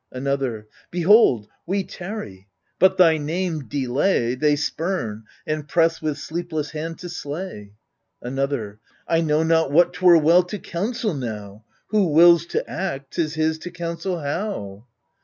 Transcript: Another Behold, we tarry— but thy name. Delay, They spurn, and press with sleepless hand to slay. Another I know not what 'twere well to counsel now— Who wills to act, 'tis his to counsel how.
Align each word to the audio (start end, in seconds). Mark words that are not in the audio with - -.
Another 0.11 0.67
Behold, 0.89 1.47
we 1.67 1.83
tarry— 1.83 2.47
but 2.79 2.97
thy 2.97 3.19
name. 3.19 3.65
Delay, 3.67 4.33
They 4.33 4.55
spurn, 4.55 5.25
and 5.45 5.67
press 5.67 6.01
with 6.01 6.17
sleepless 6.17 6.71
hand 6.71 6.97
to 6.97 7.07
slay. 7.07 7.73
Another 8.19 8.79
I 9.07 9.21
know 9.21 9.43
not 9.43 9.71
what 9.71 9.93
'twere 9.93 10.17
well 10.17 10.41
to 10.41 10.57
counsel 10.57 11.13
now— 11.13 11.65
Who 11.89 12.07
wills 12.07 12.47
to 12.47 12.67
act, 12.67 13.11
'tis 13.13 13.35
his 13.35 13.59
to 13.59 13.69
counsel 13.69 14.21
how. 14.21 14.85